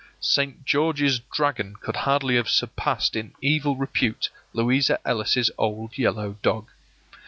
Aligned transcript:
St. 0.19 0.65
George's 0.65 1.19
dragon 1.31 1.75
could 1.75 1.95
hardly 1.95 2.35
have 2.35 2.49
surpassed 2.49 3.15
in 3.15 3.35
evil 3.39 3.75
repute 3.75 4.31
Louisa 4.51 4.97
Ellis's 5.07 5.51
old 5.59 5.95
yellow 5.95 6.37
dog. 6.41 6.71